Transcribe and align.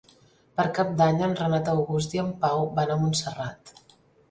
Per 0.59 0.63
Cap 0.77 0.95
d'Any 1.01 1.21
en 1.27 1.35
Renat 1.41 1.69
August 1.75 2.17
i 2.19 2.23
en 2.25 2.33
Pau 2.47 2.67
van 2.83 2.97
a 2.97 2.99
Montserrat. 3.05 3.77